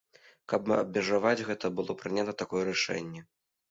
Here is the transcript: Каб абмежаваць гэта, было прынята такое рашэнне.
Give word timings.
Каб 0.53 0.71
абмежаваць 0.77 1.43
гэта, 1.51 1.73
было 1.79 1.99
прынята 2.03 2.39
такое 2.45 2.69
рашэнне. 2.75 3.29